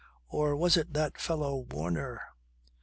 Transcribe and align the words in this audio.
Or 0.29 0.55
was 0.57 0.77
it 0.77 0.93
that 0.95 1.19
fellow 1.19 1.57
Warner 1.69 2.21